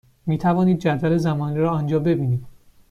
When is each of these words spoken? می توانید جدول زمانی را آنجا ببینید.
می 0.25 0.37
توانید 0.37 0.79
جدول 0.79 1.17
زمانی 1.17 1.57
را 1.57 1.69
آنجا 1.71 1.99
ببینید. 1.99 2.45